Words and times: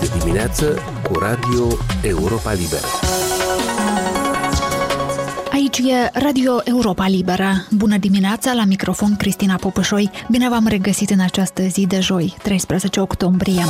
de 0.00 0.10
dimineață 0.18 0.78
cu 1.02 1.18
Radio 1.18 1.66
Europa 2.02 2.52
Liberă. 2.52 2.86
Aici 5.52 5.78
e 5.78 6.10
Radio 6.12 6.60
Europa 6.64 7.06
Liberă. 7.06 7.66
Bună 7.70 7.96
dimineața, 7.96 8.52
la 8.52 8.64
microfon 8.64 9.16
Cristina 9.16 9.56
Popășoi. 9.56 10.10
Bine 10.28 10.48
v-am 10.48 10.66
regăsit 10.66 11.10
în 11.10 11.20
această 11.20 11.62
zi 11.62 11.86
de 11.86 12.00
joi, 12.00 12.36
13 12.42 13.00
octombrie. 13.00 13.64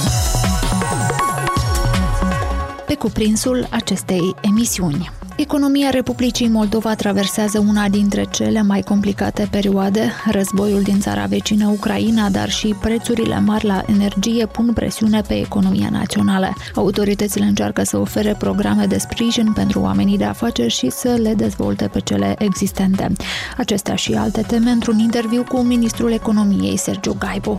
Pe 2.86 2.94
cuprinsul 2.94 3.66
acestei 3.70 4.34
emisiuni. 4.40 5.19
Economia 5.40 5.90
Republicii 5.90 6.48
Moldova 6.48 6.94
traversează 6.94 7.64
una 7.68 7.88
dintre 7.88 8.24
cele 8.30 8.62
mai 8.62 8.82
complicate 8.82 9.48
perioade. 9.50 10.12
Războiul 10.30 10.82
din 10.82 11.00
țara 11.00 11.24
vecină 11.24 11.68
Ucraina, 11.68 12.28
dar 12.28 12.50
și 12.50 12.76
prețurile 12.80 13.40
mari 13.40 13.66
la 13.66 13.82
energie 13.86 14.46
pun 14.46 14.72
presiune 14.72 15.20
pe 15.20 15.34
economia 15.34 15.88
națională. 15.90 16.52
Autoritățile 16.74 17.44
încearcă 17.44 17.82
să 17.82 17.98
ofere 17.98 18.34
programe 18.38 18.86
de 18.86 18.98
sprijin 18.98 19.52
pentru 19.52 19.80
oamenii 19.80 20.18
de 20.18 20.24
afaceri 20.24 20.72
și 20.72 20.90
să 20.90 21.08
le 21.08 21.34
dezvolte 21.34 21.88
pe 21.88 22.00
cele 22.00 22.34
existente. 22.38 23.12
Acestea 23.56 23.94
și 23.94 24.14
alte 24.14 24.42
teme 24.46 24.70
într-un 24.70 24.98
interviu 24.98 25.44
cu 25.48 25.60
ministrul 25.60 26.12
economiei 26.12 26.76
Sergiu 26.76 27.16
Gaibu. 27.18 27.58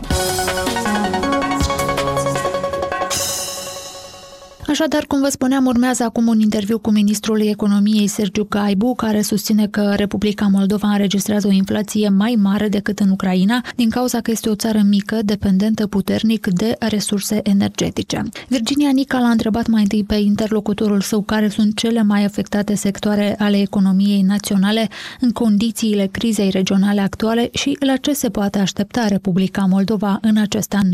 Așadar, 4.71 5.05
cum 5.05 5.20
vă 5.21 5.30
spuneam, 5.30 5.66
urmează 5.66 6.03
acum 6.03 6.27
un 6.27 6.39
interviu 6.39 6.79
cu 6.79 6.91
ministrul 6.91 7.41
economiei 7.41 8.07
Sergiu 8.07 8.45
Gaibu, 8.49 8.95
care 8.95 9.21
susține 9.21 9.67
că 9.67 9.93
Republica 9.95 10.48
Moldova 10.48 10.88
înregistrează 10.88 11.48
o 11.48 11.52
inflație 11.52 12.09
mai 12.09 12.38
mare 12.41 12.67
decât 12.67 12.99
în 12.99 13.09
Ucraina, 13.09 13.65
din 13.76 13.89
cauza 13.89 14.21
că 14.21 14.31
este 14.31 14.49
o 14.49 14.55
țară 14.55 14.81
mică, 14.89 15.20
dependentă 15.21 15.88
puternic 15.88 16.48
de 16.48 16.76
resurse 16.79 17.39
energetice. 17.43 18.23
Virginia 18.48 18.90
Nica 18.90 19.20
l-a 19.20 19.29
întrebat 19.29 19.68
mai 19.68 19.81
întâi 19.81 20.04
pe 20.04 20.15
interlocutorul 20.15 21.01
său 21.01 21.21
care 21.21 21.49
sunt 21.49 21.77
cele 21.77 22.03
mai 22.03 22.24
afectate 22.24 22.76
sectoare 22.76 23.35
ale 23.40 23.59
economiei 23.59 24.21
naționale 24.21 24.90
în 25.20 25.31
condițiile 25.31 26.05
crizei 26.12 26.49
regionale 26.49 27.01
actuale 27.01 27.49
și 27.53 27.77
la 27.79 27.96
ce 27.96 28.13
se 28.13 28.29
poate 28.29 28.59
aștepta 28.59 29.07
Republica 29.07 29.65
Moldova 29.70 30.18
în 30.21 30.37
acest 30.37 30.74
an. 30.74 30.87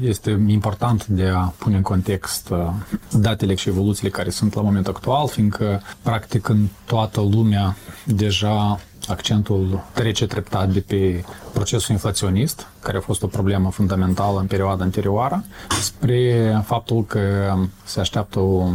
Este 0.00 0.44
important 0.46 1.06
de 1.06 1.26
a 1.28 1.40
pune 1.40 1.76
în 1.76 1.82
context 1.82 2.48
uh, 2.50 2.68
datele 3.10 3.54
și 3.54 3.68
evoluțiile 3.68 4.10
care 4.10 4.30
sunt 4.30 4.54
la 4.54 4.62
momentul 4.62 4.94
actual, 4.94 5.28
fiindcă, 5.28 5.82
practic, 6.02 6.48
în 6.48 6.66
toată 6.84 7.20
lumea 7.20 7.76
deja 8.04 8.80
accentul 9.08 9.84
trece 9.92 10.26
treptat 10.26 10.68
de 10.68 10.80
pe 10.80 11.24
procesul 11.52 11.92
inflaționist, 11.92 12.66
care 12.80 12.96
a 12.96 13.00
fost 13.00 13.22
o 13.22 13.26
problemă 13.26 13.70
fundamentală 13.70 14.38
în 14.40 14.46
perioada 14.46 14.84
anterioară, 14.84 15.44
spre 15.80 16.62
faptul 16.64 17.04
că 17.04 17.20
se 17.84 18.00
așteaptă 18.00 18.38
o 18.38 18.68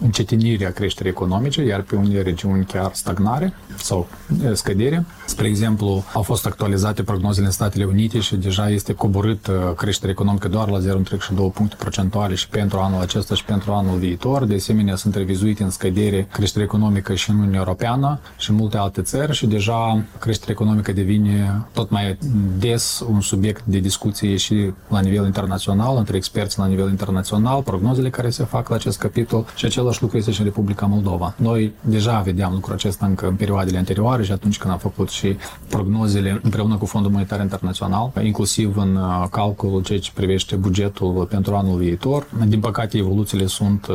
încetinire 0.00 0.66
a 0.66 0.72
creșterii 0.72 1.10
economice, 1.10 1.62
iar 1.62 1.80
pe 1.80 1.96
unele 1.96 2.22
regiuni 2.22 2.64
chiar 2.64 2.90
stagnare 2.94 3.52
sau 3.76 4.08
scădere. 4.52 5.04
Spre 5.26 5.46
exemplu, 5.46 6.04
au 6.12 6.22
fost 6.22 6.46
actualizate 6.46 7.02
prognozele 7.02 7.46
în 7.46 7.52
Statele 7.52 7.84
Unite 7.84 8.20
și 8.20 8.36
deja 8.36 8.68
este 8.70 8.92
coborât 8.92 9.50
creșterea 9.76 10.10
economică 10.10 10.48
doar 10.48 10.68
la 10.68 10.78
0,2 10.78 11.52
puncte 11.54 11.76
procentuale 11.78 12.34
și 12.34 12.48
pentru 12.48 12.78
anul 12.78 13.00
acesta 13.00 13.34
și 13.34 13.44
pentru 13.44 13.72
anul 13.72 13.98
viitor. 13.98 14.44
De 14.44 14.54
asemenea, 14.54 14.96
sunt 14.96 15.14
revizuite 15.14 15.62
în 15.62 15.70
scădere 15.70 16.28
creșterea 16.32 16.64
economică 16.66 17.14
și 17.14 17.30
în 17.30 17.38
Uniunea 17.38 17.58
Europeană 17.58 18.20
și 18.36 18.50
în 18.50 18.56
multe 18.56 18.76
alte 18.76 19.02
țări 19.02 19.32
și 19.32 19.46
deja 19.58 20.02
creșterea 20.18 20.54
economică 20.54 20.92
devine 20.92 21.66
tot 21.72 21.90
mai 21.90 22.18
des 22.58 23.04
un 23.10 23.20
subiect 23.20 23.64
de 23.64 23.78
discuție 23.78 24.36
și 24.36 24.72
la 24.88 25.00
nivel 25.00 25.24
internațional, 25.24 25.96
între 25.96 26.16
experți 26.16 26.58
la 26.58 26.66
nivel 26.66 26.88
internațional, 26.88 27.62
prognozele 27.62 28.10
care 28.10 28.30
se 28.30 28.44
fac 28.44 28.68
la 28.68 28.74
acest 28.74 28.98
capitol 28.98 29.46
și 29.56 29.64
același 29.64 30.02
lucru 30.02 30.16
este 30.16 30.30
și 30.30 30.40
în 30.40 30.46
Republica 30.46 30.86
Moldova. 30.86 31.34
Noi 31.36 31.72
deja 31.80 32.20
vedeam 32.20 32.52
lucrul 32.52 32.74
acesta 32.74 33.06
încă 33.06 33.26
în 33.26 33.34
perioadele 33.34 33.78
anterioare 33.78 34.22
și 34.24 34.32
atunci 34.32 34.58
când 34.58 34.72
am 34.72 34.78
făcut 34.78 35.08
și 35.08 35.36
prognozele 35.68 36.40
împreună 36.42 36.76
cu 36.76 36.86
Fondul 36.86 37.10
Monetar 37.10 37.40
Internațional, 37.40 38.12
inclusiv 38.22 38.76
în 38.76 38.96
uh, 38.96 39.26
calculul 39.30 39.82
ceea 39.82 39.98
ce 39.98 40.10
privește 40.14 40.56
bugetul 40.56 41.26
pentru 41.30 41.54
anul 41.54 41.76
viitor. 41.76 42.26
Din 42.46 42.60
păcate, 42.60 42.98
evoluțiile 42.98 43.46
sunt 43.46 43.86
uh, 43.86 43.94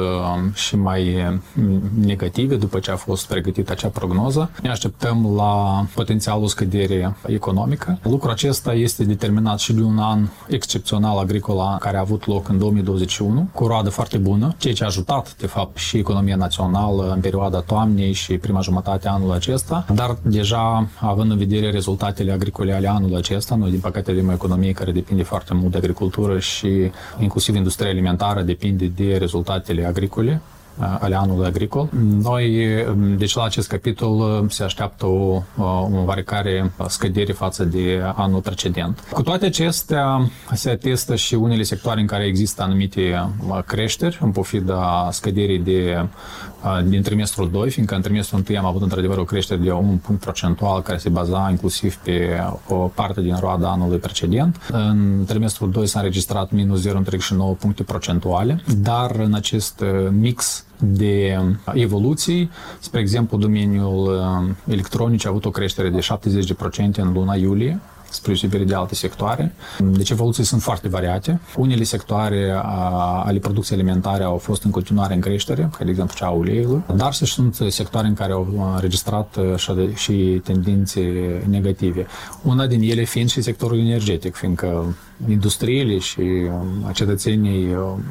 și 0.53 0.75
mai 0.75 1.15
mm, 1.53 1.81
negative 2.05 2.55
după 2.55 2.79
ce 2.79 2.91
a 2.91 2.95
fost 2.95 3.27
pregătită 3.27 3.71
acea 3.71 3.87
prognoză. 3.87 4.49
Ne 4.61 4.69
așteptăm 4.69 5.33
la 5.35 5.52
potențialul 5.93 6.47
scădere 6.47 7.15
economică. 7.25 7.99
Lucrul 8.03 8.31
acesta 8.31 8.73
este 8.73 9.03
determinat 9.03 9.59
și 9.59 9.73
de 9.73 9.81
un 9.81 9.97
an 9.97 10.27
excepțional 10.47 11.17
agricol 11.17 11.77
care 11.79 11.97
a 11.97 11.99
avut 11.99 12.27
loc 12.27 12.49
în 12.49 12.57
2021, 12.57 13.47
cu 13.53 13.63
o 13.63 13.67
roadă 13.67 13.89
foarte 13.89 14.17
bună, 14.17 14.55
ceea 14.57 14.73
ce 14.73 14.83
a 14.83 14.85
ajutat, 14.85 15.35
de 15.37 15.47
fapt, 15.47 15.77
și 15.77 15.97
economia 15.97 16.35
națională 16.35 17.11
în 17.13 17.19
perioada 17.19 17.59
toamnei 17.59 18.13
și 18.13 18.37
prima 18.37 18.61
jumătate 18.61 19.07
a 19.07 19.11
anului 19.11 19.35
acesta, 19.35 19.85
dar 19.93 20.17
deja 20.21 20.87
având 20.99 21.31
în 21.31 21.37
vedere 21.37 21.71
rezultatele 21.71 22.31
agricole 22.31 22.73
ale 22.73 22.89
anului 22.89 23.17
acesta, 23.17 23.55
noi 23.55 23.69
din 23.69 23.79
păcate 23.79 24.11
avem 24.11 24.27
o 24.27 24.31
economie 24.31 24.71
care 24.71 24.91
depinde 24.91 25.23
foarte 25.23 25.53
mult 25.53 25.71
de 25.71 25.77
agricultură 25.77 26.39
și 26.39 26.91
inclusiv 27.19 27.55
industria 27.55 27.89
alimentară 27.89 28.41
depinde 28.41 28.85
de 28.85 29.17
rezultatele 29.17 29.85
agricole 29.85 30.41
ale 30.77 31.15
anului 31.15 31.45
agricol. 31.45 31.89
Noi, 32.21 32.67
deci 33.17 33.35
la 33.35 33.43
acest 33.43 33.67
capitol 33.67 34.45
se 34.49 34.63
așteaptă 34.63 35.05
o, 35.05 35.41
o 35.57 35.87
oarecare 36.05 36.71
scădere 36.87 37.31
față 37.31 37.63
de 37.63 38.01
anul 38.15 38.39
precedent. 38.39 39.03
Cu 39.11 39.21
toate 39.21 39.45
acestea, 39.45 40.29
se 40.53 40.69
atestă 40.69 41.15
și 41.15 41.33
unele 41.33 41.63
sectoare 41.63 41.99
în 41.99 42.07
care 42.07 42.23
există 42.23 42.61
anumite 42.63 43.29
creșteri, 43.65 44.19
în 44.21 44.31
pofida 44.31 45.09
scăderii 45.11 45.59
de, 45.59 46.07
din 46.85 47.01
trimestrul 47.01 47.49
2, 47.51 47.69
fiindcă 47.69 47.95
în 47.95 48.01
trimestrul 48.01 48.43
1 48.49 48.57
am 48.57 48.65
avut 48.65 48.81
într-adevăr 48.81 49.17
o 49.17 49.23
creștere 49.23 49.59
de 49.59 49.71
un 49.71 49.97
punct 49.97 50.21
procentual 50.21 50.81
care 50.81 50.97
se 50.97 51.09
baza 51.09 51.47
inclusiv 51.49 51.95
pe 51.95 52.43
o 52.67 52.75
parte 52.75 53.21
din 53.21 53.37
roada 53.39 53.69
anului 53.69 53.97
precedent. 53.97 54.59
În 54.71 55.23
trimestrul 55.27 55.71
2 55.71 55.87
s-a 55.87 55.99
înregistrat 55.99 56.51
minus 56.51 56.87
0,39 56.87 56.93
puncte 57.59 57.83
procentuale, 57.83 58.63
dar 58.77 59.11
în 59.15 59.33
acest 59.33 59.83
mix 60.11 60.65
de 60.77 61.39
evoluții. 61.73 62.49
Spre 62.79 62.99
exemplu, 62.99 63.37
domeniul 63.37 64.11
uh, 64.11 64.73
electronic 64.73 65.25
a 65.25 65.29
avut 65.29 65.45
o 65.45 65.49
creștere 65.49 65.89
de 65.89 65.99
70% 65.99 66.95
în 66.95 67.13
luna 67.13 67.35
iulie, 67.35 67.79
spre 68.13 68.31
deosebire 68.31 68.63
de 68.63 68.75
alte 68.75 68.95
sectoare. 68.95 69.53
Deci 69.79 70.09
evoluții 70.09 70.43
sunt 70.43 70.61
foarte 70.61 70.87
variate. 70.87 71.39
Unele 71.55 71.83
sectoare 71.83 72.61
ale 73.23 73.39
producției 73.39 73.77
alimentare 73.79 74.23
au 74.23 74.37
fost 74.37 74.63
în 74.63 74.71
continuare 74.71 75.13
în 75.13 75.19
creștere, 75.19 75.69
ca 75.77 75.83
de 75.83 75.89
exemplu 75.89 76.15
cea 76.17 76.25
a 76.25 76.29
uleiului, 76.29 76.83
dar 76.95 77.13
sunt 77.13 77.57
sectoare 77.69 78.07
în 78.07 78.13
care 78.13 78.31
au 78.31 78.73
înregistrat 78.75 79.35
uh, 79.35 79.95
și 79.95 80.41
tendințe 80.43 81.01
negative. 81.49 82.05
Una 82.43 82.67
din 82.67 82.81
ele 82.81 83.03
fiind 83.03 83.29
și 83.29 83.41
sectorul 83.41 83.79
energetic, 83.79 84.35
fiindcă 84.35 84.95
industriile 85.29 85.97
și 85.97 86.19
um, 86.19 86.91
cetățenii 86.93 87.73
um, 87.75 88.03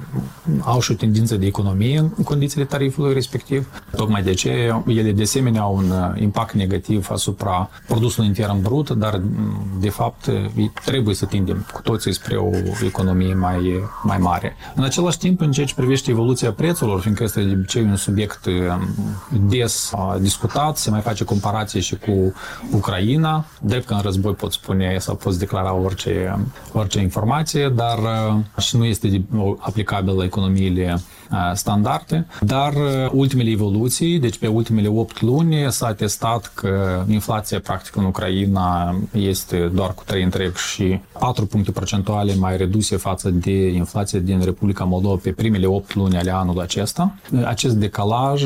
au 0.61 0.81
și 0.81 0.91
o 0.91 0.95
tendință 0.95 1.37
de 1.37 1.47
economie 1.47 1.99
în 1.99 2.25
condițiile 2.25 2.65
tarifului 2.65 3.13
respectiv. 3.13 3.83
Tocmai 3.97 4.23
de 4.23 4.33
ce 4.33 4.75
ele 4.87 5.13
de 5.13 5.23
asemenea 5.23 5.61
au 5.61 5.77
un 5.77 5.91
uh, 5.91 6.21
impact 6.21 6.55
negativ 6.55 7.09
asupra 7.11 7.71
produsului 7.87 8.29
intern 8.29 8.63
brut, 8.63 8.91
dar 8.91 9.21
mm, 9.25 9.67
de 9.81 9.89
fapt 9.93 10.31
trebuie 10.85 11.15
să 11.15 11.27
tindem 11.27 11.67
cu 11.73 11.83
toții 11.83 12.13
spre 12.13 12.37
o 12.37 12.51
economie 12.85 13.35
mai, 13.35 13.83
mai 14.03 14.19
mare. 14.19 14.57
În 14.75 14.85
același 14.85 15.19
timp, 15.19 15.41
în 15.41 15.53
ceea 15.53 15.67
ce 15.67 15.75
privește 15.75 16.11
evoluția 16.11 16.53
prețurilor, 16.53 17.01
fiindcă 17.01 17.23
este 17.23 17.43
de 17.43 17.53
obicei 17.53 17.83
un 17.83 17.97
subiect 17.97 18.47
um, 18.47 19.49
des 19.49 19.93
discutat, 20.21 20.77
se 20.77 20.91
mai 20.91 21.01
face 21.01 21.25
comparație 21.25 21.81
și 21.81 21.97
cu 21.97 22.35
Ucraina, 22.71 23.45
drept 23.61 23.87
că 23.87 23.95
în 23.95 24.01
război 24.01 24.33
pot 24.33 24.53
spune 24.53 24.97
sau 24.99 25.15
poți 25.15 25.39
declara 25.39 25.75
orice, 25.75 26.39
orice 26.73 27.01
informație, 27.01 27.69
dar 27.69 27.99
uh, 27.99 28.63
și 28.63 28.77
nu 28.77 28.85
este 28.85 29.25
aplicabil 29.59 30.17
la 30.17 30.25
economiile 30.25 31.01
uh, 31.31 31.39
standarde, 31.55 32.27
dar 32.41 32.73
uh, 32.73 33.11
ultimele 33.13 33.51
evoluții, 33.51 34.19
deci 34.19 34.39
pe 34.39 34.47
ultimele 34.47 34.89
8 34.89 35.21
luni 35.21 35.73
s-a 35.73 35.93
testat 35.93 36.53
că 36.55 37.05
inflația 37.09 37.61
practic 37.61 37.97
în 37.97 38.05
Ucraina 38.05 38.97
este 39.13 39.71
doar 39.83 39.95
cu 39.95 40.03
3 40.07 40.23
întreg 40.23 40.57
și 40.57 41.01
4 41.19 41.47
puncte 41.47 41.71
procentuale 41.71 42.35
mai 42.35 42.57
reduse 42.57 42.97
față 42.97 43.31
de 43.31 43.67
inflația 43.67 44.19
din 44.19 44.41
Republica 44.45 44.85
Moldova 44.85 45.21
pe 45.23 45.33
primele 45.33 45.67
8 45.67 45.95
luni 45.95 46.17
ale 46.17 46.31
anului 46.31 46.63
acesta. 46.63 47.15
Acest 47.45 47.75
decalaj 47.75 48.45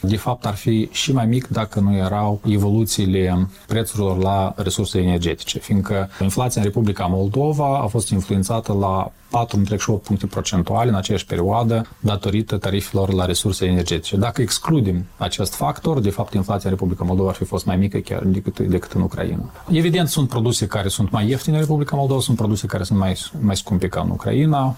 de 0.00 0.16
fapt 0.16 0.46
ar 0.46 0.54
fi 0.54 0.88
și 0.92 1.12
mai 1.12 1.26
mic 1.26 1.46
dacă 1.48 1.80
nu 1.80 1.96
erau 1.96 2.40
evoluțiile 2.44 3.48
prețurilor 3.66 4.18
la 4.18 4.54
resurse 4.56 4.98
energetice, 4.98 5.58
fiindcă 5.58 6.10
inflația 6.20 6.60
în 6.60 6.66
Republica 6.66 7.06
Moldova 7.06 7.78
a 7.78 7.86
fost 7.86 8.08
fost 8.08 8.10
influențată 8.10 8.72
la 8.72 9.12
4,8 9.28 10.02
puncte 10.02 10.26
procentuale 10.26 10.88
în 10.88 10.94
aceeași 10.94 11.26
perioadă 11.26 11.86
datorită 12.00 12.56
tarifelor 12.56 13.12
la 13.12 13.24
resurse 13.24 13.66
energetice. 13.66 14.16
Dacă 14.16 14.42
excludem 14.42 15.04
acest 15.16 15.54
factor, 15.54 16.00
de 16.00 16.10
fapt 16.10 16.34
inflația 16.34 16.70
în 16.70 16.76
Republica 16.76 17.04
Moldova 17.04 17.28
ar 17.28 17.34
fi 17.34 17.44
fost 17.44 17.64
mai 17.66 17.76
mică 17.76 17.98
chiar 17.98 18.22
decât, 18.24 18.58
decât 18.58 18.92
în 18.92 19.00
Ucraina. 19.00 19.50
Evident, 19.70 20.08
sunt 20.08 20.28
produse 20.28 20.66
care 20.66 20.77
sunt 20.86 21.10
mai 21.10 21.28
ieftine 21.28 21.54
în 21.54 21.60
Republica 21.60 21.96
Moldova, 21.96 22.20
sunt 22.20 22.36
produse 22.36 22.66
care 22.66 22.82
sunt 22.82 22.98
mai, 22.98 23.16
mai 23.40 23.56
scumpe 23.56 23.88
ca 23.88 24.00
în 24.00 24.10
Ucraina. 24.10 24.76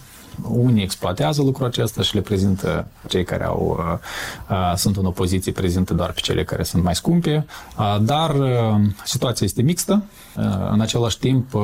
Unii 0.49 0.83
exploatează 0.83 1.43
lucrul 1.43 1.67
acesta 1.67 2.03
și 2.03 2.15
le 2.15 2.21
prezintă 2.21 2.87
cei 3.09 3.25
care 3.25 3.45
au, 3.45 3.77
uh, 3.79 3.99
uh, 4.57 4.77
sunt 4.77 4.97
în 4.97 5.05
opoziție, 5.05 5.53
prezintă 5.53 5.95
doar 5.95 6.13
pe 6.13 6.21
cele 6.21 6.45
care 6.45 6.63
sunt 6.63 6.83
mai 6.83 6.95
scumpe, 6.95 7.47
uh, 7.79 7.97
dar 8.03 8.35
uh, 8.35 8.49
situația 9.05 9.47
este 9.47 9.63
mixtă. 9.63 10.03
Uh, 10.37 10.45
în 10.71 10.81
același 10.81 11.19
timp, 11.19 11.55
uh, 11.55 11.63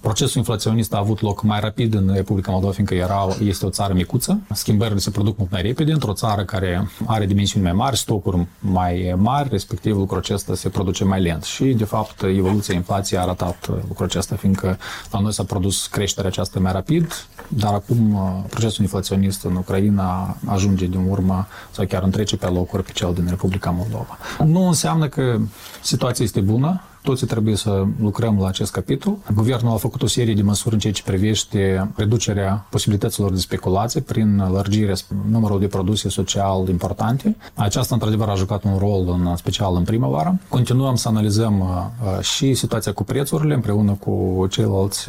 procesul 0.00 0.36
inflaționist 0.36 0.94
a 0.94 0.98
avut 0.98 1.20
loc 1.20 1.42
mai 1.42 1.60
rapid 1.60 1.94
în 1.94 2.10
Republica 2.14 2.50
Moldova, 2.50 2.72
fiindcă 2.72 2.94
era, 2.94 3.26
este 3.42 3.66
o 3.66 3.70
țară 3.70 3.92
micuță. 3.92 4.40
Schimbările 4.52 4.98
se 4.98 5.10
produc 5.10 5.38
mult 5.38 5.50
mai 5.50 5.62
repede 5.62 5.92
într-o 5.92 6.12
țară 6.12 6.44
care 6.44 6.88
are 7.06 7.26
dimensiuni 7.26 7.64
mai 7.64 7.74
mari, 7.74 7.96
stocuri 7.96 8.46
mai 8.58 9.14
mari, 9.16 9.48
respectiv 9.50 9.96
lucrul 9.96 10.18
acesta 10.18 10.54
se 10.54 10.68
produce 10.68 11.04
mai 11.04 11.20
lent. 11.20 11.42
Și, 11.42 11.64
de 11.64 11.84
fapt, 11.84 12.22
evoluția 12.22 12.74
inflației 12.74 13.18
a 13.18 13.22
arătat 13.22 13.68
lucrul 13.88 14.06
acesta, 14.06 14.36
fiindcă 14.36 14.78
la 15.10 15.20
noi 15.20 15.32
s-a 15.32 15.44
produs 15.44 15.86
creșterea 15.86 16.30
aceasta 16.30 16.60
mai 16.60 16.72
rapid, 16.72 17.26
dar 17.48 17.72
acum 17.72 17.97
uh, 18.12 18.44
procesul 18.50 18.82
inflaționist 18.82 19.44
în 19.44 19.56
Ucraina 19.56 20.36
ajunge 20.46 20.86
din 20.86 21.06
urmă 21.08 21.46
sau 21.70 21.86
chiar 21.86 22.02
întrece 22.02 22.36
pe 22.36 22.46
locuri 22.46 22.82
pe 22.82 22.92
cel 22.92 23.14
din 23.14 23.26
Republica 23.28 23.70
Moldova. 23.70 24.18
Nu 24.44 24.66
înseamnă 24.66 25.08
că 25.08 25.38
situația 25.82 26.24
este 26.24 26.40
bună, 26.40 26.82
toți 27.02 27.26
trebuie 27.26 27.56
să 27.56 27.84
lucrăm 28.00 28.38
la 28.40 28.48
acest 28.48 28.72
capitol. 28.72 29.16
Guvernul 29.34 29.72
a 29.72 29.76
făcut 29.76 30.02
o 30.02 30.06
serie 30.06 30.34
de 30.34 30.42
măsuri 30.42 30.74
în 30.74 30.80
ceea 30.80 30.92
ce 30.92 31.02
privește 31.02 31.90
reducerea 31.96 32.66
posibilităților 32.70 33.32
de 33.32 33.38
speculație 33.38 34.00
prin 34.00 34.48
lărgirea 34.52 34.94
numărului 35.30 35.60
de 35.60 35.68
produse 35.68 36.08
social 36.08 36.68
importante. 36.68 37.36
Aceasta, 37.54 37.94
într-adevăr, 37.94 38.28
a 38.28 38.34
jucat 38.34 38.64
un 38.64 38.76
rol, 38.78 39.08
în 39.08 39.36
special 39.36 39.76
în 39.76 39.84
primăvară. 39.84 40.38
Continuăm 40.48 40.94
să 40.94 41.08
analizăm 41.08 41.60
uh, 41.60 41.66
uh, 41.66 42.20
și 42.20 42.54
situația 42.54 42.92
cu 42.92 43.04
prețurile 43.04 43.54
împreună 43.54 43.92
cu 43.92 44.46
ceilalți 44.50 45.06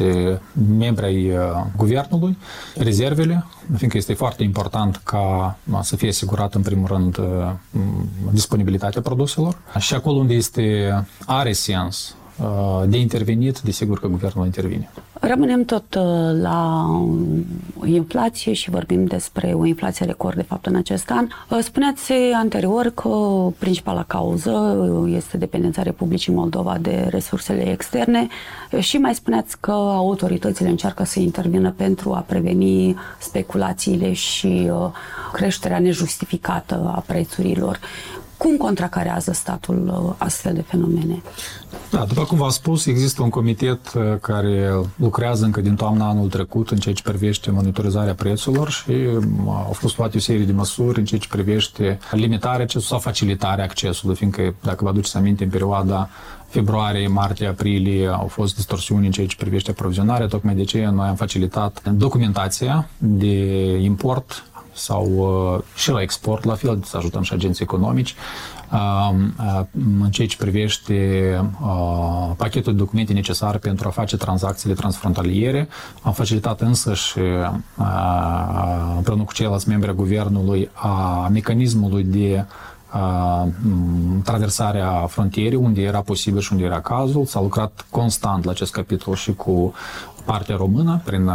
membri 0.78 1.06
ai 1.06 1.30
uh, 1.30 1.38
guvernului, 1.78 2.38
rezervele, 2.76 3.46
fiindcă 3.76 3.98
este 3.98 4.14
foarte 4.14 4.44
important 4.44 5.02
ca 5.04 5.58
să 5.82 5.96
fie 5.96 6.10
asigurat 6.10 6.56
în 6.56 6.62
primul 6.62 6.88
rând 6.88 7.18
disponibilitatea 8.32 9.02
produselor 9.02 9.58
și 9.80 9.94
acolo 9.94 10.18
unde 10.18 10.34
este 10.34 10.94
are 11.26 11.54
sens 11.54 12.16
de 12.86 12.98
intervenit, 12.98 13.60
desigur 13.60 14.00
că 14.00 14.08
guvernul 14.08 14.46
intervine. 14.46 14.90
Rămânem 15.30 15.66
tot 15.66 15.96
uh, 15.96 16.42
la 16.42 16.86
inflație 17.86 18.54
și 18.54 18.70
vorbim 18.70 19.06
despre 19.06 19.54
o 19.54 19.66
inflație 19.66 20.06
record, 20.06 20.36
de 20.36 20.42
fapt, 20.42 20.66
în 20.66 20.76
acest 20.76 21.12
an. 21.12 21.28
Uh, 21.50 21.60
spuneați 21.62 22.12
anterior 22.34 22.92
că 22.96 23.10
principala 23.58 24.04
cauză 24.04 24.78
este 25.16 25.38
dependența 25.38 25.82
Republicii 25.82 26.34
Moldova 26.34 26.78
de 26.82 27.08
resursele 27.10 27.72
externe 27.72 28.28
și 28.80 28.98
mai 28.98 29.16
spuneați 29.16 29.58
că 29.60 29.72
autoritățile 29.72 30.70
încearcă 30.70 31.04
să 31.04 31.20
intervină 31.20 31.72
pentru 31.72 32.14
a 32.14 32.20
preveni 32.28 32.96
speculațiile 33.20 34.14
și 34.14 34.70
uh, 34.72 34.92
creșterea 35.34 35.80
nejustificată 35.80 36.92
a 36.96 37.04
prețurilor. 37.08 37.80
Cum 38.40 38.58
contracarează 38.58 39.32
statul 39.32 40.06
uh, 40.08 40.16
astfel 40.18 40.54
de 40.54 40.62
fenomene? 40.62 41.22
Da, 41.92 42.06
după 42.06 42.24
cum 42.24 42.38
v-am 42.38 42.50
spus, 42.50 42.86
există 42.86 43.22
un 43.22 43.30
comitet 43.30 43.94
uh, 43.94 44.02
care 44.22 44.74
lucrează 44.96 45.46
încă 45.46 45.62
din 45.62 45.76
toamna 45.76 46.08
anul 46.08 46.30
trecut 46.30 46.70
în 46.70 46.78
ceea 46.78 46.96
ce 46.96 47.02
privește 47.04 47.52
monitorizarea 47.52 48.14
prețurilor 48.14 48.70
și 48.70 48.90
uh, 48.90 49.24
au 49.48 49.72
fost 49.74 49.98
luate 49.98 50.18
o 50.18 50.20
serie 50.20 50.46
de 50.46 50.52
măsuri 50.52 51.00
în 51.00 51.06
ceea 51.06 51.20
ce 51.20 51.28
privește 51.28 52.00
limitarea 52.12 52.62
accesului 52.62 52.88
sau 52.88 53.00
facilitarea 53.00 53.64
accesului, 53.64 54.16
fiindcă, 54.16 54.56
dacă 54.62 54.84
vă 54.84 54.90
aduceți 54.90 55.18
aminte, 55.18 55.44
în 55.44 55.50
perioada 55.50 56.10
februarie, 56.48 57.08
martie, 57.08 57.48
aprilie 57.48 58.08
au 58.08 58.28
fost 58.28 58.56
distorsiuni 58.56 59.06
în 59.06 59.12
ceea 59.12 59.28
ce 59.28 59.36
privește 59.36 59.72
aprovizionarea, 59.72 60.28
tocmai 60.28 60.56
de 60.56 60.64
ce 60.64 60.86
noi 60.86 61.08
am 61.08 61.16
facilitat 61.16 61.90
documentația 61.90 62.90
de 62.98 63.36
import 63.82 64.44
sau 64.80 65.06
uh, 65.56 65.64
și 65.76 65.92
la 65.92 66.02
export, 66.02 66.44
la 66.44 66.54
fel, 66.54 66.82
să 66.84 66.98
ajutăm 66.98 67.22
și 67.22 67.34
agenții 67.34 67.64
economici. 67.64 68.10
Uh, 68.10 68.16
uh, 68.72 69.62
în 70.02 70.10
ceea 70.12 70.28
ce 70.28 70.38
privește 70.38 70.94
uh, 71.62 72.32
pachetul 72.38 72.74
de 72.74 72.78
documente 72.78 73.14
necesare 73.14 73.58
pentru 73.58 73.88
a 73.88 73.92
face 73.92 74.18
tranzacțiile 74.18 74.76
transfrontaliere, 74.76 75.68
am 76.02 76.14
facilitat 76.14 76.62
însă 76.62 76.94
și 76.94 77.20
uh, 77.20 77.52
împreună 78.96 79.24
cu 79.24 79.34
ceilalți 79.34 79.70
membri 79.70 79.90
ai 79.90 79.96
guvernului 79.96 80.70
a 80.74 81.28
mecanismului 81.32 82.04
de 82.04 82.46
traversarea 84.24 85.06
frontierei, 85.08 85.58
unde 85.58 85.82
era 85.82 86.02
posibil 86.02 86.42
și 86.42 86.52
unde 86.54 86.66
era 86.66 86.82
cazul. 86.82 87.26
S-a 87.26 87.42
lucrat 87.42 87.86
constant 87.90 88.44
la 88.44 88.52
acest 88.52 88.72
capitol 88.72 89.16
și 89.16 89.34
cu 89.34 89.74
partea 90.32 90.56
română, 90.56 91.02
prin 91.04 91.28
uh, 91.28 91.34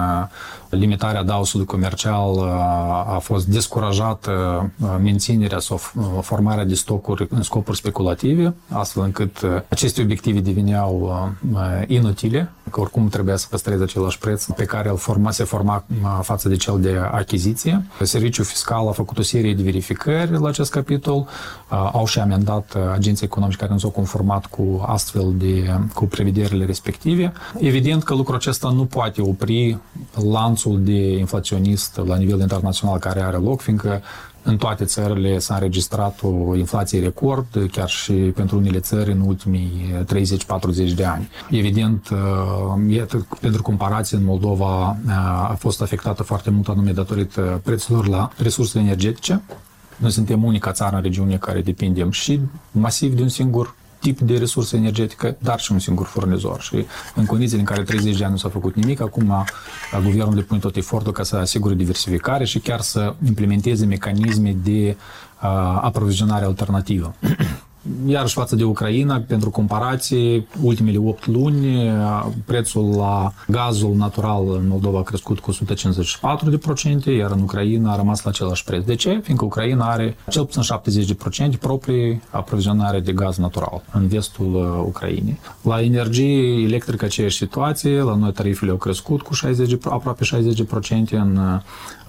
limitarea 0.70 1.23
dausului 1.23 1.67
comercial 1.67 2.32
uh, 2.32 3.14
a 3.14 3.19
fost 3.23 3.46
descurajată 3.46 4.31
uh, 4.81 4.88
menținerea 5.02 5.58
sau 5.58 5.81
formarea 6.20 6.64
de 6.64 6.75
stocuri 6.75 7.26
în 7.31 7.43
scopuri 7.43 7.76
speculative, 7.76 8.55
astfel 8.69 9.02
încât 9.02 9.64
aceste 9.69 10.02
obiective 10.02 10.41
deveneau 10.41 10.93
inutile, 11.87 12.52
că 12.75 12.81
oricum 12.81 13.09
trebuia 13.09 13.37
să 13.37 13.47
păstreze 13.50 13.82
același 13.82 14.19
preț 14.19 14.44
pe 14.44 14.65
care 14.65 14.88
îl 14.88 14.97
forma, 14.97 15.31
se 15.31 15.44
forma 15.44 15.85
față 16.23 16.49
de 16.49 16.56
cel 16.56 16.81
de 16.81 17.00
achiziție. 17.12 17.85
Serviciul 18.03 18.44
fiscal 18.44 18.88
a 18.88 18.91
făcut 18.91 19.19
o 19.19 19.23
serie 19.23 19.55
de 19.55 19.62
verificări 19.62 20.41
la 20.41 20.49
acest 20.49 20.71
capitol, 20.71 21.26
au 21.69 22.06
și 22.06 22.19
amendat 22.19 22.76
agenții 22.93 23.26
economici 23.26 23.56
care 23.56 23.73
nu 23.73 23.79
s-au 23.79 23.91
conformat 23.91 24.47
cu 24.47 24.85
astfel 24.87 25.32
de 25.37 25.79
cu 25.94 26.05
prevederile 26.05 26.65
respective. 26.65 27.32
Evident 27.59 28.03
că 28.03 28.15
lucrul 28.15 28.37
acesta 28.37 28.69
nu 28.71 28.85
poate 28.85 29.23
opri 29.23 29.79
lanțul 30.31 30.81
de 30.82 31.17
inflaționist 31.19 32.00
la 32.06 32.17
nivel 32.17 32.41
internațional 32.41 32.99
care 32.99 33.21
are 33.21 33.37
loc, 33.37 33.61
fiindcă 33.61 34.03
în 34.46 34.56
toate 34.56 34.85
țările 34.85 35.38
s-a 35.38 35.55
înregistrat 35.55 36.20
o 36.23 36.56
inflație 36.56 37.00
record, 37.00 37.69
chiar 37.73 37.88
și 37.88 38.12
pentru 38.12 38.56
unele 38.56 38.79
țări 38.79 39.12
în 39.12 39.20
ultimii 39.20 40.05
30-40 40.91 40.94
de 40.94 41.05
ani. 41.05 41.29
Evident, 41.50 42.08
iată, 42.88 43.26
pentru 43.41 43.62
comparație, 43.62 44.17
în 44.17 44.25
Moldova 44.25 44.96
a 45.49 45.56
fost 45.58 45.82
afectată 45.82 46.23
foarte 46.23 46.50
mult 46.50 46.69
anume 46.69 46.93
datorită 46.93 47.61
prețurilor 47.64 48.08
la 48.08 48.31
resurse 48.37 48.79
energetice. 48.79 49.41
Noi 49.96 50.11
suntem 50.11 50.44
unica 50.44 50.73
țară 50.73 50.97
în 50.97 51.02
regiune 51.02 51.37
care 51.37 51.61
depindem 51.61 52.11
și 52.11 52.40
masiv 52.70 53.14
de 53.14 53.23
un 53.23 53.29
singur 53.29 53.75
tip 54.04 54.20
de 54.20 54.38
resursă 54.38 54.76
energetică, 54.76 55.36
dar 55.38 55.60
și 55.60 55.72
un 55.72 55.78
singur 55.78 56.06
furnizor. 56.06 56.60
Și 56.60 56.86
în 57.14 57.24
condițiile 57.24 57.60
în 57.60 57.66
care 57.66 57.82
30 57.82 58.16
de 58.16 58.24
ani 58.24 58.32
nu 58.32 58.38
s-a 58.38 58.48
făcut 58.48 58.74
nimic, 58.74 59.00
acum 59.00 59.44
guvernul 60.02 60.34
depune 60.34 60.60
tot 60.60 60.76
efortul 60.76 61.12
ca 61.12 61.23
să 61.23 61.37
asigure 61.37 61.75
diversificare 61.75 62.44
și 62.44 62.58
chiar 62.58 62.80
să 62.80 63.14
implementeze 63.26 63.87
mecanisme 63.87 64.56
de 64.62 64.96
uh, 65.42 65.49
aprovizionare 65.80 66.44
alternativă. 66.44 67.14
Iarăși 68.07 68.35
față 68.35 68.57
de 68.57 68.64
Ucraina, 68.64 69.23
pentru 69.26 69.50
comparație, 69.50 70.47
ultimele 70.62 70.99
8 70.99 71.26
luni, 71.26 71.91
prețul 72.45 72.95
la 72.97 73.33
gazul 73.47 73.95
natural 73.95 74.43
în 74.49 74.69
Moldova 74.69 74.99
a 74.99 75.03
crescut 75.03 75.38
cu 75.38 75.53
154%, 75.53 75.57
iar 77.19 77.31
în 77.31 77.41
Ucraina 77.43 77.93
a 77.93 77.97
rămas 77.97 78.23
la 78.23 78.31
același 78.31 78.64
preț. 78.64 78.85
De 78.85 78.95
ce? 78.95 79.21
Fiindcă 79.23 79.45
Ucraina 79.45 79.91
are 79.91 80.17
cel 80.29 80.45
puțin 80.45 80.62
70% 81.57 81.59
proprii 81.61 82.23
aprovizionare 82.31 83.00
de 83.00 83.12
gaz 83.12 83.37
natural 83.37 83.83
în 83.93 84.07
vestul 84.09 84.55
uh, 84.55 84.85
Ucrainei. 84.87 85.41
La 85.62 85.83
energie 85.83 86.62
electrică 86.62 87.05
aceeași 87.05 87.37
situație, 87.37 88.00
la 88.00 88.14
noi 88.14 88.33
tarifele 88.33 88.71
au 88.71 88.76
crescut 88.76 89.23
cu 89.23 89.35
60, 89.35 89.73
aproape 89.85 90.25
60%, 90.25 90.29
în 91.11 91.37
uh, 91.37 91.61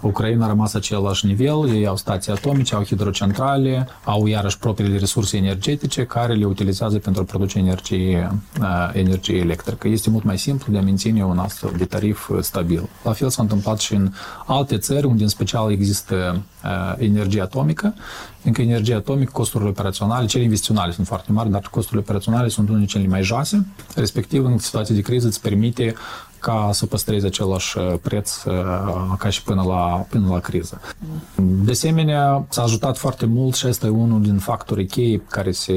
Ucraina 0.02 0.46
a 0.46 0.48
rămas 0.48 0.74
același 0.74 1.26
nivel, 1.26 1.70
ei 1.70 1.88
au 1.88 1.98
stații 1.98 2.32
atomice, 2.32 2.76
au 2.76 2.84
hidrocentrale, 2.84 3.88
au 4.04 4.28
iarăși 4.28 4.58
propriile 4.58 4.98
resurse 4.98 5.38
energetice 5.38 5.65
care 6.08 6.34
le 6.34 6.46
utilizează 6.46 7.00
pentru 7.00 7.22
a 7.22 7.26
produce 7.26 7.58
energie, 7.58 8.32
uh, 8.62 8.90
energie 8.94 9.38
electrică. 9.38 9.88
Este 9.88 10.10
mult 10.10 10.24
mai 10.24 10.38
simplu 10.38 10.72
de 10.72 10.78
a 10.78 10.82
menține 10.82 11.26
un 11.26 11.38
astfel 11.38 11.74
de 11.78 11.86
tarif 11.86 12.30
stabil. 12.42 12.90
La 13.04 13.12
fel 13.12 13.30
s-a 13.30 13.42
întâmplat 13.42 13.80
și 13.80 13.94
în 13.94 14.12
alte 14.46 14.78
țări, 14.78 15.06
unde 15.06 15.24
în 15.24 15.30
special 15.30 15.72
există 15.72 16.42
uh, 16.64 16.96
energie 16.98 17.42
atomică, 17.42 17.94
încă 18.44 18.62
energie 18.62 18.94
atomică, 18.96 19.32
costurile 19.34 19.70
operaționale, 19.70 20.26
cele 20.26 20.44
investiționale 20.44 20.92
sunt 20.92 21.08
foarte 21.08 21.32
mari, 21.32 21.50
dar 21.50 21.68
costurile 21.72 22.02
operaționale 22.02 22.48
sunt 22.48 22.70
unele 22.70 22.86
cele 22.86 23.08
mai 23.08 23.24
joase, 23.24 23.66
respectiv 23.96 24.46
în 24.46 24.58
situații 24.58 24.96
de 24.96 25.02
criză 25.02 25.28
îți 25.28 25.42
permite 25.42 25.96
ca 26.46 26.70
să 26.72 26.86
păstreze 26.86 27.26
același 27.26 27.78
preț 28.02 28.44
ca 29.18 29.30
și 29.30 29.44
până 29.44 29.64
la, 29.64 30.06
până 30.10 30.28
la 30.30 30.40
criză. 30.40 30.82
De 31.36 31.72
asemenea, 31.72 32.46
s-a 32.50 32.62
ajutat 32.62 32.98
foarte 32.98 33.26
mult 33.26 33.56
și 33.56 33.68
este 33.68 33.88
unul 33.88 34.22
din 34.22 34.38
factorii 34.38 34.86
cheie 34.86 35.22
care 35.30 35.52
se 35.52 35.74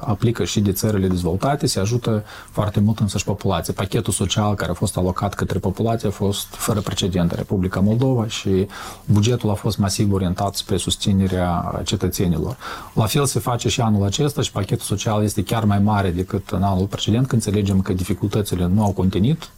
aplică 0.00 0.44
și 0.44 0.60
de 0.60 0.72
țările 0.72 1.06
dezvoltate, 1.06 1.66
se 1.66 1.80
ajută 1.80 2.24
foarte 2.50 2.80
mult 2.80 2.98
însăși 2.98 3.24
populația. 3.24 3.74
Pachetul 3.76 4.12
social 4.12 4.54
care 4.54 4.70
a 4.70 4.74
fost 4.74 4.96
alocat 4.96 5.34
către 5.34 5.58
populație 5.58 6.08
a 6.08 6.10
fost 6.10 6.46
fără 6.46 6.80
precedent 6.80 7.30
în 7.30 7.36
Republica 7.36 7.80
Moldova 7.80 8.26
și 8.26 8.66
bugetul 9.04 9.50
a 9.50 9.54
fost 9.54 9.78
masiv 9.78 10.12
orientat 10.12 10.54
spre 10.54 10.76
susținerea 10.76 11.80
cetățenilor. 11.84 12.56
La 12.94 13.06
fel 13.06 13.24
se 13.26 13.38
face 13.38 13.68
și 13.68 13.80
anul 13.80 14.04
acesta 14.04 14.42
și 14.42 14.52
pachetul 14.52 14.84
social 14.84 15.22
este 15.22 15.42
chiar 15.42 15.64
mai 15.64 15.78
mare 15.78 16.10
decât 16.10 16.50
în 16.50 16.62
anul 16.62 16.86
precedent, 16.86 17.26
când 17.26 17.44
înțelegem 17.44 17.80
că 17.80 17.92
dificultățile 17.92 18.66
nu 18.66 18.82
au 18.82 18.90
contenit 18.90 19.50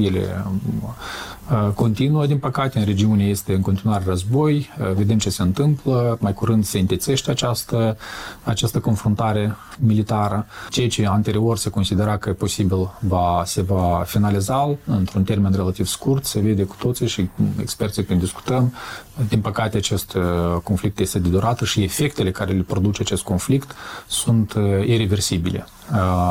ele 0.00 0.44
uh, 1.50 1.68
continuă, 1.74 2.26
din 2.26 2.38
păcate, 2.38 2.78
în 2.78 2.84
regiune 2.84 3.24
este 3.24 3.54
în 3.54 3.60
continuare 3.60 4.04
război, 4.06 4.68
uh, 4.80 4.92
vedem 4.94 5.18
ce 5.18 5.30
se 5.30 5.42
întâmplă, 5.42 6.16
mai 6.20 6.32
curând 6.32 6.64
se 6.64 6.78
întețește 6.78 7.30
această, 7.30 7.96
această 8.44 8.80
confruntare 8.80 9.56
militară. 9.78 10.46
Ceea 10.70 10.88
ce 10.88 11.06
anterior 11.06 11.58
se 11.58 11.70
considera 11.70 12.16
că 12.16 12.32
posibil 12.32 12.90
va, 13.00 13.42
se 13.44 13.62
va 13.62 14.02
finaliza 14.06 14.76
într-un 14.84 15.22
termen 15.22 15.52
relativ 15.52 15.86
scurt, 15.86 16.24
se 16.24 16.40
vede 16.40 16.62
cu 16.62 16.76
toții 16.78 17.06
și 17.06 17.28
experții 17.60 18.04
când 18.04 18.20
discutăm. 18.20 18.72
Din 19.28 19.40
păcate, 19.40 19.76
acest 19.76 20.14
uh, 20.14 20.22
conflict 20.62 20.98
este 20.98 21.18
de 21.18 21.28
durată 21.28 21.64
și 21.64 21.82
efectele 21.82 22.30
care 22.30 22.52
le 22.52 22.62
produce 22.62 23.02
acest 23.02 23.22
conflict 23.22 23.74
sunt 24.06 24.54
irreversibile. 24.86 25.66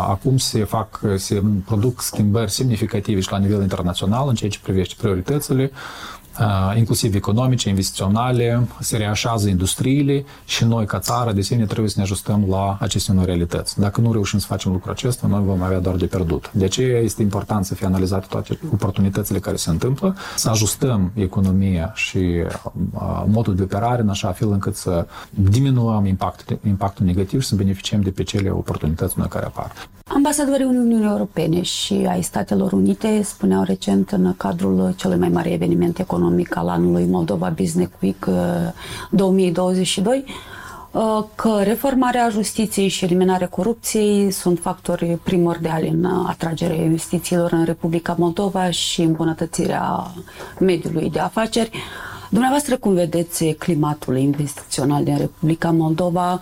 Acum 0.08 0.38
se 0.38 0.64
fac, 0.64 1.00
se 1.16 1.44
produc 1.66 2.02
schimbări 2.02 2.52
semnificative 2.52 3.20
și 3.20 3.32
la 3.32 3.38
nivel 3.38 3.62
internațional 3.62 4.28
în 4.28 4.36
ceea 4.36 4.50
ce 4.50 4.60
privește 4.62 4.96
prioritățile 4.98 5.72
inclusiv 6.76 7.16
economice, 7.16 7.70
investiționale, 7.70 8.68
se 8.80 8.98
reașează 8.98 9.50
industriile 9.50 10.26
și 10.46 10.66
noi, 10.66 10.86
ca 10.86 11.00
țară, 11.00 11.32
de 11.32 11.40
asemenea, 11.40 11.68
trebuie 11.68 11.90
să 11.90 11.96
ne 11.98 12.04
ajustăm 12.04 12.46
la 12.50 12.78
aceste 12.80 13.12
noi 13.14 13.26
realități. 13.26 13.80
Dacă 13.80 14.02
nu 14.02 14.12
reușim 14.12 14.40
să 14.40 14.46
facem 14.48 14.72
lucrul 14.72 14.92
acesta, 14.92 15.28
noi 15.28 15.44
vom 15.44 15.62
avea 15.62 15.80
doar 15.80 15.96
de 15.96 16.06
pierdut. 16.06 16.52
De 16.54 16.66
aceea 16.66 17.00
este 17.00 17.22
important 17.22 17.66
să 17.66 17.76
fie 17.76 17.86
analizate 17.86 18.26
toate 18.30 18.60
oportunitățile 18.74 19.40
care 19.40 19.56
se 19.56 19.70
întâmplă, 19.70 20.16
să 20.36 20.50
ajustăm 20.50 21.12
economia 21.14 21.92
și 21.96 22.44
modul 23.26 23.56
de 23.56 23.64
operare 23.64 24.02
în 24.02 24.10
așa 24.10 24.32
fel 24.32 24.52
încât 24.52 24.76
să 24.76 25.08
diminuăm 25.30 26.06
impactul, 26.06 26.60
impactul 26.68 27.06
negativ 27.06 27.42
și 27.42 27.48
să 27.48 27.56
beneficiem 27.56 28.02
de 28.02 28.10
pe 28.10 28.24
cele 28.24 28.50
oportunități 28.50 29.20
noi 29.20 29.28
care 29.28 29.46
apar. 29.46 29.72
Ambasadorii 30.14 30.66
Uniunii 30.66 31.06
Europene 31.08 31.62
și 31.62 31.94
ai 32.10 32.22
Statelor 32.24 32.72
Unite 32.72 33.22
spuneau 33.24 33.64
recent 33.64 34.10
în 34.10 34.34
cadrul 34.38 34.94
celui 34.98 35.18
mai 35.18 35.30
mare 35.30 35.52
eveniment 35.52 36.00
economic 36.00 36.56
al 36.56 36.68
anului 36.68 37.06
Moldova 37.06 37.54
Business 37.56 37.92
Week 38.02 38.28
2022 39.10 40.24
uh, 40.28 40.34
uh, 40.92 41.24
că 41.36 41.60
reformarea 41.64 42.30
justiției 42.30 42.88
și 42.88 43.04
eliminarea 43.04 43.48
corupției 43.48 44.32
sunt 44.32 44.60
factori 44.60 45.18
primordiali 45.24 45.88
în 45.88 46.06
atragerea 46.06 46.76
investițiilor 46.84 47.52
în 47.52 47.64
Republica 47.64 48.16
Moldova 48.18 48.70
și 48.70 49.02
îmbunătățirea 49.02 50.14
mediului 50.60 51.10
de 51.10 51.20
afaceri. 51.20 51.72
Dumneavoastră, 52.32 52.78
cum 52.78 52.94
vedeți 52.94 53.46
climatul 53.46 54.18
investițional 54.18 55.04
din 55.04 55.18
Republica 55.18 55.72
Moldova? 55.72 56.42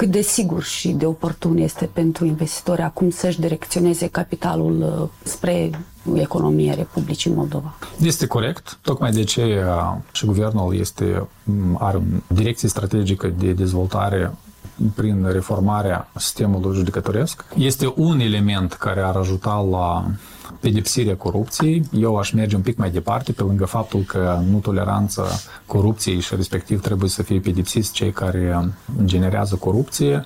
cât 0.00 0.10
de 0.10 0.20
sigur 0.20 0.62
și 0.62 0.88
de 0.88 1.06
oportun 1.06 1.56
este 1.56 1.90
pentru 1.92 2.24
investitori 2.24 2.80
acum 2.82 3.10
să-și 3.10 3.40
direcționeze 3.40 4.06
capitalul 4.06 4.80
uh, 5.02 5.08
spre 5.30 5.70
economia 6.14 6.74
Republicii 6.74 7.30
Moldova. 7.34 7.74
Este 8.02 8.26
corect, 8.26 8.78
tocmai 8.82 9.10
de 9.10 9.24
ce 9.24 9.64
și 10.12 10.26
guvernul 10.26 10.76
este, 10.76 11.28
are 11.78 11.96
o 11.96 12.00
direcție 12.34 12.68
strategică 12.68 13.32
de 13.38 13.52
dezvoltare 13.52 14.32
prin 14.94 15.26
reformarea 15.32 16.10
sistemului 16.16 16.76
judecătoresc. 16.76 17.44
Este 17.56 17.92
un 17.96 18.20
element 18.20 18.72
care 18.72 19.00
ar 19.00 19.16
ajuta 19.16 19.66
la 19.70 20.04
pedepsirea 20.60 21.16
corupției. 21.16 21.82
Eu 21.92 22.16
aș 22.16 22.30
merge 22.30 22.56
un 22.56 22.62
pic 22.62 22.76
mai 22.76 22.90
departe, 22.90 23.32
pe 23.32 23.42
lângă 23.42 23.64
faptul 23.64 24.00
că 24.00 24.42
nu 24.50 24.58
toleranța 24.58 25.26
corupției 25.66 26.20
și 26.20 26.34
respectiv 26.34 26.80
trebuie 26.80 27.10
să 27.10 27.22
fie 27.22 27.38
pedepsiți 27.38 27.92
cei 27.92 28.10
care 28.10 28.72
generează 29.04 29.54
corupție. 29.54 30.24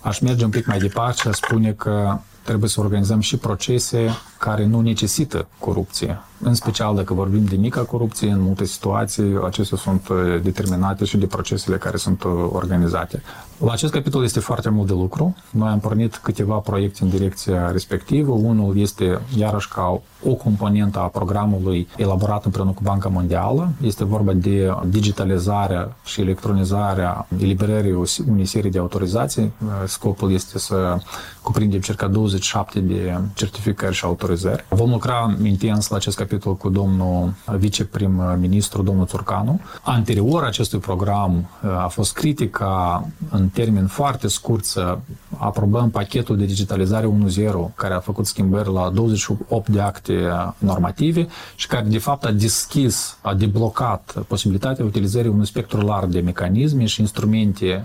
Aș 0.00 0.18
merge 0.18 0.44
un 0.44 0.50
pic 0.50 0.66
mai 0.66 0.78
departe 0.78 1.20
și 1.20 1.28
aș 1.28 1.36
spune 1.36 1.72
că 1.72 2.18
trebuie 2.42 2.68
să 2.68 2.80
organizăm 2.80 3.20
și 3.20 3.36
procese 3.36 4.10
care 4.44 4.66
nu 4.66 4.80
necesită 4.80 5.46
corupție. 5.58 6.18
În 6.46 6.54
special 6.54 6.94
dacă 6.94 7.14
vorbim 7.14 7.44
de 7.44 7.56
mică 7.56 7.80
corupție, 7.80 8.30
în 8.30 8.40
multe 8.40 8.64
situații 8.64 9.38
acestea 9.44 9.78
sunt 9.78 10.08
uh, 10.08 10.16
determinate 10.42 11.04
și 11.04 11.16
de 11.16 11.26
procesele 11.26 11.76
care 11.76 11.96
sunt 11.96 12.22
uh, 12.22 12.32
organizate. 12.52 13.22
La 13.58 13.72
acest 13.72 13.92
capitol 13.92 14.24
este 14.24 14.40
foarte 14.40 14.68
mult 14.68 14.86
de 14.86 14.92
lucru. 14.92 15.36
Noi 15.50 15.68
am 15.68 15.80
pornit 15.80 16.16
câteva 16.16 16.54
proiecte 16.54 17.02
în 17.02 17.08
direcția 17.08 17.70
respectivă. 17.70 18.32
Unul 18.32 18.78
este 18.78 19.20
iarăși 19.36 19.68
ca 19.68 20.00
o 20.24 20.34
componentă 20.34 20.98
a 20.98 21.06
programului 21.06 21.88
elaborat 21.96 22.44
împreună 22.44 22.70
cu 22.70 22.82
Banca 22.82 23.08
Mondială. 23.08 23.70
Este 23.82 24.04
vorba 24.04 24.32
de 24.32 24.74
digitalizarea 24.86 25.96
și 26.04 26.20
electronizarea 26.20 27.26
eliberării 27.38 28.04
unei 28.28 28.46
serii 28.46 28.70
de 28.70 28.78
autorizații. 28.78 29.52
Scopul 29.86 30.32
este 30.32 30.58
să 30.58 30.98
cuprindem 31.42 31.80
circa 31.80 32.06
27 32.06 32.80
de 32.80 33.18
certificări 33.34 33.94
și 33.94 34.04
autorizări. 34.34 34.64
Vom 34.68 34.90
lucra 34.90 35.36
intens 35.42 35.88
la 35.88 35.96
acest 35.96 36.16
capitol 36.16 36.56
cu 36.56 36.68
domnul 36.68 37.32
viceprim-ministru, 37.58 38.82
domnul 38.82 39.06
Țurcanu. 39.06 39.60
Anterior 39.82 40.44
acestui 40.44 40.78
program 40.78 41.48
a 41.78 41.88
fost 41.88 42.12
critica 42.12 43.06
în 43.30 43.48
termen 43.48 43.86
foarte 43.86 44.28
scurt 44.28 44.64
să 44.64 44.98
aprobăm 45.36 45.90
pachetul 45.90 46.36
de 46.36 46.44
digitalizare 46.44 47.06
1.0 47.06 47.74
care 47.74 47.94
a 47.94 48.00
făcut 48.00 48.26
schimbări 48.26 48.72
la 48.72 48.90
28 48.90 49.68
de 49.68 49.80
acte 49.80 50.28
normative 50.58 51.26
și 51.54 51.66
care 51.66 51.86
de 51.88 51.98
fapt 51.98 52.24
a 52.24 52.30
deschis, 52.30 53.18
a 53.20 53.34
deblocat 53.34 54.14
posibilitatea 54.28 54.84
utilizării 54.84 55.30
unui 55.30 55.46
spectru 55.46 55.80
larg 55.80 56.08
de 56.08 56.20
mecanisme 56.20 56.84
și 56.84 57.00
instrumente 57.00 57.84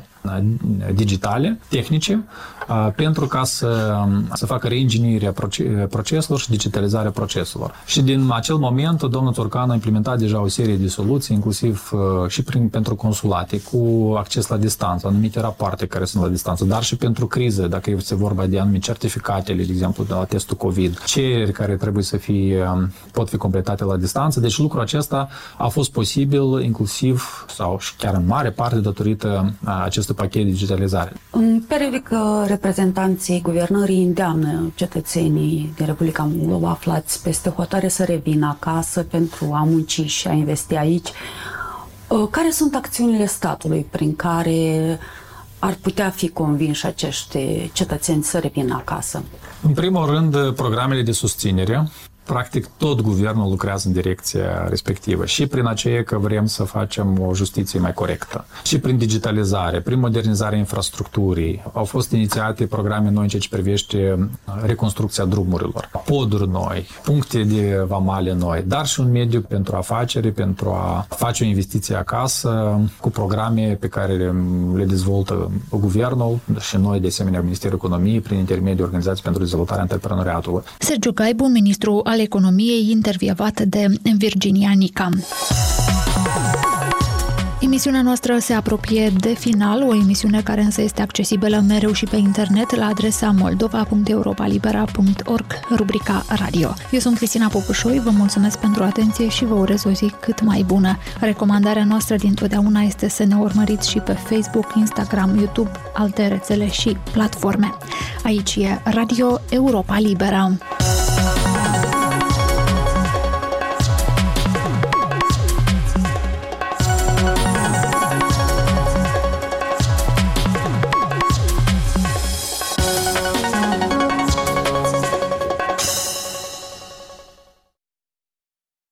digitale, 0.94 1.60
tehnice, 1.70 2.24
pentru 2.96 3.26
ca 3.26 3.44
să, 3.44 3.98
să 4.34 4.46
facă 4.46 4.68
reinginirea 4.68 5.34
proceselor 5.90 6.40
și 6.40 6.50
digitalizarea 6.50 7.12
proceselor. 7.12 7.74
Și 7.86 8.02
din 8.02 8.30
acel 8.32 8.56
moment, 8.56 9.04
domnul 9.04 9.34
Țurcan 9.34 9.70
a 9.70 9.74
implementat 9.74 10.18
deja 10.20 10.42
o 10.42 10.48
serie 10.48 10.76
de 10.76 10.88
soluții, 10.88 11.36
inclusiv 11.36 11.92
și 12.28 12.44
prin, 12.44 12.70
pentru 12.70 12.96
consulate, 12.96 13.62
cu 13.62 14.14
acces 14.18 14.48
la 14.48 14.58
distanță, 14.58 15.08
anumite 15.08 15.40
rapoarte 15.40 15.86
care 15.86 16.06
sunt 16.06 16.24
la 16.24 16.30
distanță, 16.30 16.66
dar 16.66 16.84
și 16.84 16.96
pentru 16.96 17.28
criză, 17.28 17.68
dacă 17.68 17.90
este 17.90 18.16
vorba 18.16 18.46
de 18.46 18.60
anumite 18.60 18.86
certificatele, 18.86 19.64
de 19.64 19.72
exemplu, 19.72 20.04
de 20.04 20.14
la 20.14 20.24
testul 20.24 20.58
COVID, 20.58 21.04
cereri 21.04 21.52
care 21.52 21.76
trebuie 21.76 22.04
să 22.04 22.18
fie, 22.18 22.90
pot 23.12 23.30
fi 23.30 23.38
completate 23.38 23.84
la 23.84 23.98
distanță. 23.98 24.40
Deci 24.40 24.58
lucrul 24.58 24.82
acesta 24.82 25.30
a 25.58 25.68
fost 25.68 25.92
posibil 25.92 26.62
inclusiv 26.62 27.46
sau 27.56 27.78
și 27.80 27.96
chiar 27.96 28.14
în 28.14 28.26
mare 28.26 28.52
parte 28.52 28.80
datorită 28.80 29.54
acestui 29.84 30.09
pachet 30.14 30.44
de 30.44 30.50
digitalizare. 30.50 31.14
În 31.30 31.62
periodic 31.68 32.10
reprezentanții 32.46 33.42
guvernării 33.42 34.04
îndeamnă 34.04 34.72
cetățenii 34.76 35.74
din 35.76 35.86
Republica 35.86 36.30
Moldova 36.36 36.70
aflați 36.70 37.24
peste 37.24 37.50
hotare 37.50 37.88
să 37.88 38.04
revină 38.04 38.48
acasă 38.60 39.04
pentru 39.04 39.50
a 39.54 39.64
munci 39.64 40.06
și 40.06 40.28
a 40.28 40.32
investi 40.32 40.76
aici. 40.76 41.08
Care 42.32 42.50
sunt 42.52 42.76
acțiunile 42.76 43.26
statului 43.26 43.86
prin 43.90 44.16
care 44.16 45.00
ar 45.60 45.78
putea 45.82 46.10
fi 46.10 46.30
convinși 46.30 46.86
acești 46.86 47.70
cetățeni 47.74 48.24
să 48.24 48.38
revină 48.40 48.74
acasă? 48.76 49.24
În 49.62 49.74
primul 49.74 50.06
rând, 50.06 50.52
programele 50.56 51.02
de 51.02 51.12
susținere 51.12 51.90
practic 52.30 52.68
tot 52.78 53.02
guvernul 53.02 53.50
lucrează 53.50 53.88
în 53.88 53.94
direcția 53.94 54.68
respectivă 54.68 55.26
și 55.26 55.48
prin 55.48 55.68
aceea 55.68 56.04
că 56.04 56.18
vrem 56.18 56.46
să 56.46 56.64
facem 56.64 57.20
o 57.22 57.34
justiție 57.34 57.80
mai 57.80 57.94
corectă 57.94 58.46
și 58.64 58.80
prin 58.80 58.98
digitalizare, 58.98 59.80
prin 59.82 60.00
modernizarea 60.00 60.58
infrastructurii. 60.58 61.64
Au 61.74 61.84
fost 61.84 62.12
inițiate 62.12 62.66
programe 62.66 63.10
noi 63.10 63.24
în 63.24 63.30
ceea 63.30 63.42
ce 63.42 63.50
privește 63.50 64.30
reconstrucția 64.66 65.26
drumurilor, 65.26 65.90
poduri 66.06 66.50
noi, 66.50 66.88
puncte 67.04 67.44
de 67.44 67.84
vamale 67.88 68.34
noi, 68.34 68.64
dar 68.68 68.86
și 68.86 69.00
un 69.00 69.12
mediu 69.12 69.42
pentru 69.42 69.76
afaceri, 69.76 70.32
pentru 70.32 70.70
a 70.70 71.06
face 71.10 71.44
o 71.44 71.48
investiție 71.48 71.96
acasă 71.96 72.80
cu 73.00 73.10
programe 73.10 73.78
pe 73.80 73.88
care 73.88 74.14
le, 74.14 74.34
le 74.76 74.86
dezvoltă 74.86 75.52
guvernul 75.70 76.40
și 76.60 76.78
noi, 76.78 77.00
de 77.00 77.08
asemenea, 77.08 77.42
Ministerul 77.42 77.76
Economiei, 77.76 78.20
prin 78.20 78.38
intermediul 78.38 78.86
Organizației 78.86 79.24
pentru 79.24 79.42
Dezvoltarea 79.42 79.82
Antreprenoriatului. 79.82 80.62
Sergiu 80.80 81.12
Gaibu, 81.14 81.46
ministru 81.46 82.00
al 82.20 82.26
economiei, 82.26 82.90
intervievat 82.90 83.62
de 83.62 83.88
Virginia 84.18 84.72
Nica. 84.76 85.10
Emisiunea 87.62 88.02
noastră 88.02 88.38
se 88.40 88.54
apropie 88.54 89.14
de 89.20 89.34
final, 89.34 89.88
o 89.88 89.96
emisiune 89.96 90.42
care 90.42 90.62
însă 90.62 90.82
este 90.82 91.02
accesibilă 91.02 91.64
mereu 91.68 91.92
și 91.92 92.06
pe 92.06 92.16
internet 92.16 92.76
la 92.76 92.86
adresa 92.86 93.34
moldova.europalibera.org, 93.38 95.46
rubrica 95.76 96.26
radio. 96.28 96.74
Eu 96.92 97.00
sunt 97.00 97.18
Cristina 97.18 97.48
Popușoi, 97.48 98.00
vă 98.00 98.10
mulțumesc 98.10 98.60
pentru 98.60 98.84
atenție 98.84 99.30
și 99.30 99.46
vă 99.46 99.54
urez 99.54 99.86
o 99.86 99.92
zi 99.92 100.14
cât 100.20 100.42
mai 100.42 100.64
bună. 100.68 100.98
Recomandarea 101.20 101.84
noastră 101.84 102.16
dintotdeauna 102.16 102.82
este 102.82 103.10
să 103.10 103.24
ne 103.24 103.36
urmăriți 103.36 103.90
și 103.90 104.00
pe 104.00 104.14
Facebook, 104.14 104.74
Instagram, 104.76 105.38
YouTube, 105.38 105.72
alte 105.94 106.28
rețele 106.28 106.70
și 106.70 106.98
platforme. 107.12 107.74
Aici 108.24 108.56
e 108.56 108.82
Radio 108.84 109.42
Europa 109.50 110.00
Liberă. 110.00 110.58